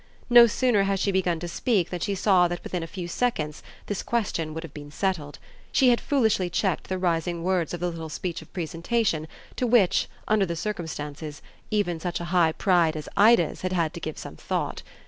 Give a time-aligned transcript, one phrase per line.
[0.31, 3.61] No sooner had she begun to speak than she saw that within a few seconds
[3.85, 5.37] this question would have been settled:
[5.71, 9.27] she had foolishly checked the rising words of the little speech of presentation
[9.57, 13.99] to which, under the circumstances, even such a high pride as Ida's had had to
[13.99, 14.81] give some thought.